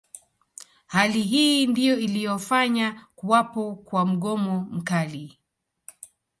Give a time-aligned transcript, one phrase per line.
[0.87, 5.39] Hali hii ndiyo iliyofanya kuwapo kwa mgomo mkali